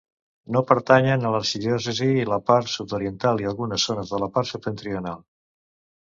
[0.53, 5.21] No pertanyen a l'arxidiòcesi la part sud-oriental i algunes zones de la part septentrional.